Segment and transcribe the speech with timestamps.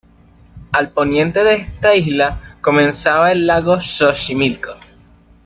[0.71, 4.73] Al poniente de esta isla comenzaba el lago de Xochimilco.